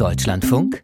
[0.00, 0.82] Deutschlandfunk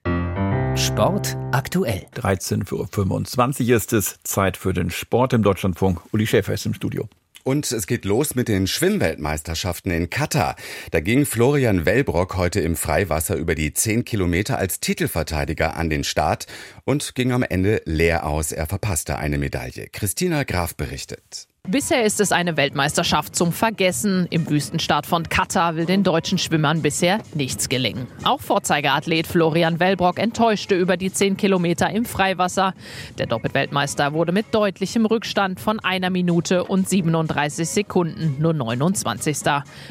[0.75, 2.05] Sport aktuell.
[2.17, 4.19] 13.25 Uhr ist es.
[4.25, 6.03] Zeit für den Sport im Deutschlandfunk.
[6.13, 7.09] Uli Schäfer ist im Studio.
[7.43, 10.55] Und es geht los mit den Schwimmweltmeisterschaften in Katar.
[10.91, 16.05] Da ging Florian Wellbrock heute im Freiwasser über die 10 Kilometer als Titelverteidiger an den
[16.05, 16.47] Start
[16.85, 18.53] und ging am Ende leer aus.
[18.53, 19.89] Er verpasste eine Medaille.
[19.91, 21.49] Christina Graf berichtet.
[21.69, 24.29] Bisher ist es eine Weltmeisterschaft zum Vergessen.
[24.31, 28.07] Im Wüstenstaat von Katar will den deutschen Schwimmern bisher nichts gelingen.
[28.23, 32.73] Auch Vorzeigeathlet Florian Wellbrock enttäuschte über die 10 Kilometer im Freiwasser.
[33.19, 39.39] Der Doppelweltmeister wurde mit deutlichem Rückstand von einer Minute und 37 Sekunden nur 29.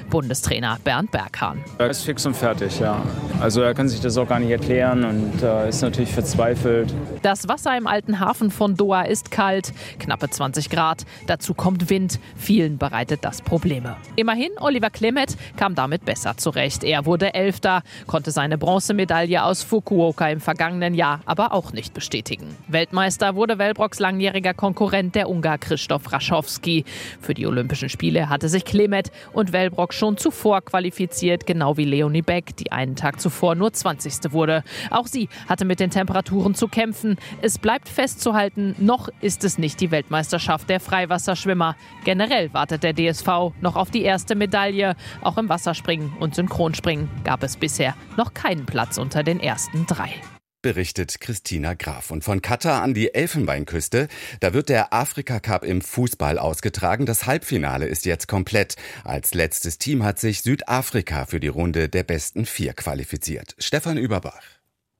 [0.09, 1.61] Bundestrainer Bernd Berghahn.
[1.77, 3.03] Er ist fix und fertig, ja.
[3.41, 6.93] Also er kann sich das auch gar nicht erklären und äh, ist natürlich verzweifelt.
[7.21, 11.03] Das Wasser im alten Hafen von Doha ist kalt, knappe 20 Grad.
[11.27, 12.19] Dazu kommt Wind.
[12.35, 13.97] Vielen bereitet das Probleme.
[14.15, 16.83] Immerhin, Oliver Clement kam damit besser zurecht.
[16.83, 22.55] Er wurde Elfter, konnte seine Bronzemedaille aus Fukuoka im vergangenen Jahr aber auch nicht bestätigen.
[22.67, 26.85] Weltmeister wurde Wellbrocks langjähriger Konkurrent, der Ungar Christoph Raschowski.
[27.19, 32.21] Für die Olympischen Spiele hatte sich Clement und Wellbrock schon zuvor qualifiziert, genau wie Leonie
[32.21, 34.31] Beck, die einen Tag zuvor nur 20.
[34.31, 34.63] wurde.
[34.91, 37.17] Auch sie hatte mit den Temperaturen zu kämpfen.
[37.41, 41.54] Es bleibt festzuhalten, noch ist es nicht die Weltmeisterschaft der Freiwasserschwimmer.
[41.55, 41.77] Schwimmer.
[42.03, 44.95] Generell wartet der DSV noch auf die erste Medaille.
[45.21, 50.13] Auch im Wasserspringen und Synchronspringen gab es bisher noch keinen Platz unter den ersten drei
[50.61, 52.09] berichtet Christina Graf.
[52.09, 54.07] Und von Katar an die Elfenbeinküste,
[54.39, 57.05] da wird der Afrika Cup im Fußball ausgetragen.
[57.05, 58.75] Das Halbfinale ist jetzt komplett.
[59.03, 63.55] Als letztes Team hat sich Südafrika für die Runde der besten vier qualifiziert.
[63.59, 64.41] Stefan Überbach.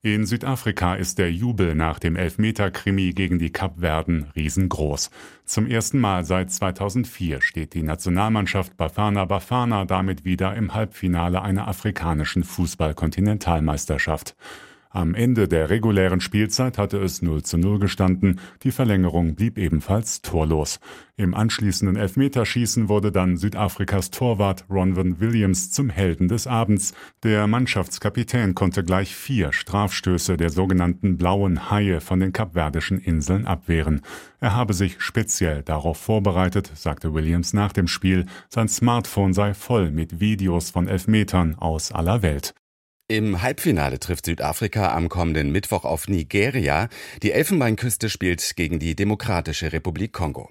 [0.06, 5.10] In Südafrika ist der Jubel nach dem Elfmeter-Krimi gegen die Kapverden riesengroß.
[5.46, 11.68] Zum ersten Mal seit 2004 steht die Nationalmannschaft Bafana Bafana damit wieder im Halbfinale einer
[11.68, 14.36] afrikanischen Fußball-Kontinentalmeisterschaft.
[14.96, 18.40] Am Ende der regulären Spielzeit hatte es 0 zu 0 gestanden.
[18.64, 20.80] Die Verlängerung blieb ebenfalls torlos.
[21.18, 26.94] Im anschließenden Elfmeterschießen wurde dann Südafrikas Torwart Ronwen Williams zum Helden des Abends.
[27.24, 34.00] Der Mannschaftskapitän konnte gleich vier Strafstöße der sogenannten blauen Haie von den kapverdischen Inseln abwehren.
[34.40, 38.28] Er habe sich speziell darauf vorbereitet, sagte Williams nach dem Spiel.
[38.48, 42.54] Sein Smartphone sei voll mit Videos von Elfmetern aus aller Welt.
[43.08, 46.90] Im Halbfinale trifft Südafrika am kommenden Mittwoch auf Nigeria.
[47.22, 50.50] Die Elfenbeinküste spielt gegen die Demokratische Republik Kongo.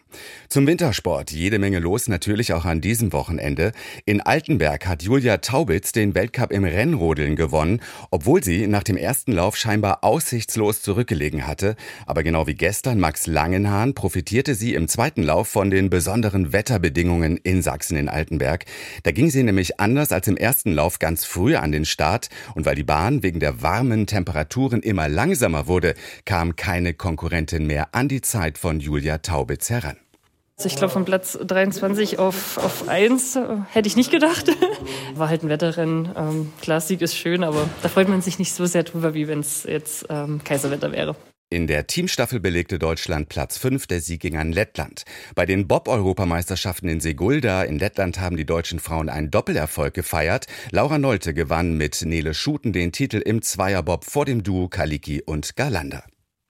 [0.49, 3.73] Zum Wintersport jede Menge los, natürlich auch an diesem Wochenende.
[4.05, 7.81] In Altenberg hat Julia Taubitz den Weltcup im Rennrodeln gewonnen,
[8.13, 11.75] obwohl sie nach dem ersten Lauf scheinbar aussichtslos zurückgelegen hatte.
[12.07, 17.37] Aber genau wie gestern Max Langenhahn profitierte sie im zweiten Lauf von den besonderen Wetterbedingungen
[17.37, 18.65] in Sachsen in Altenberg.
[19.03, 22.67] Da ging sie nämlich anders als im ersten Lauf ganz früh an den Start und
[22.67, 25.95] weil die Bahn wegen der warmen Temperaturen immer langsamer wurde,
[26.25, 29.97] kam keine Konkurrentin mehr an die Zeit von Julia Taubitz heran.
[30.57, 33.41] Also ich glaube, von Platz 23 auf, auf 1 äh,
[33.73, 34.47] hätte ich nicht gedacht.
[35.15, 36.11] War halt ein Wetterrennen.
[36.17, 39.27] Ähm, klar, Sieg ist schön, aber da freut man sich nicht so sehr drüber, wie
[39.27, 41.17] wenn es jetzt ähm, Kaiserwetter wäre.
[41.55, 45.05] In der Teamstaffel belegte Deutschland Platz 5, der Sieg ging an Lettland.
[45.37, 50.49] Bei den Bob-Europameisterschaften in Segulda in Lettland haben die deutschen Frauen einen Doppelerfolg gefeiert.
[50.73, 55.55] Laura Nolte gewann mit Nele Schuten den Titel im Zweierbob vor dem Duo Kaliki und
[55.55, 56.03] Galanda.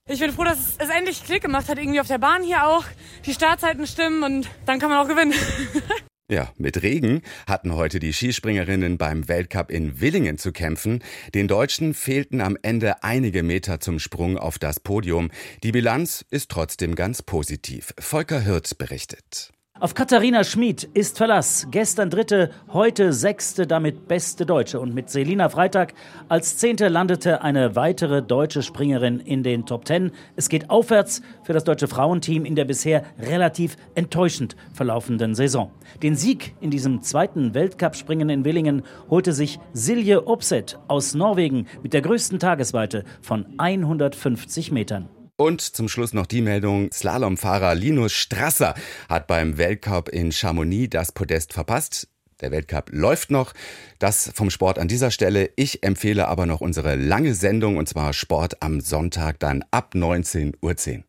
[0.09, 2.85] Ich bin froh, dass es endlich Klick gemacht hat, irgendwie auf der Bahn hier auch.
[3.27, 5.35] Die Startzeiten stimmen und dann kann man auch gewinnen.
[6.27, 11.03] Ja, mit Regen hatten heute die Skispringerinnen beim Weltcup in Willingen zu kämpfen.
[11.35, 15.29] Den Deutschen fehlten am Ende einige Meter zum Sprung auf das Podium.
[15.61, 17.93] Die Bilanz ist trotzdem ganz positiv.
[17.99, 19.54] Volker Hirt berichtet.
[19.77, 21.67] Auf Katharina Schmid ist Verlass.
[21.69, 24.79] Gestern dritte, heute sechste, damit beste Deutsche.
[24.79, 25.93] Und mit Selina Freitag
[26.29, 30.11] als zehnte landete eine weitere deutsche Springerin in den Top Ten.
[30.37, 35.71] Es geht aufwärts für das deutsche Frauenteam in der bisher relativ enttäuschend verlaufenden Saison.
[36.01, 41.91] Den Sieg in diesem zweiten Weltcup-Springen in Willingen holte sich Silje Opset aus Norwegen mit
[41.91, 45.09] der größten Tagesweite von 150 Metern.
[45.37, 48.73] Und zum Schluss noch die Meldung, Slalomfahrer Linus Strasser
[49.09, 52.07] hat beim Weltcup in Chamonix das Podest verpasst.
[52.39, 53.53] Der Weltcup läuft noch.
[53.99, 55.49] Das vom Sport an dieser Stelle.
[55.57, 60.97] Ich empfehle aber noch unsere lange Sendung und zwar Sport am Sonntag dann ab 19.10
[60.97, 61.03] Uhr.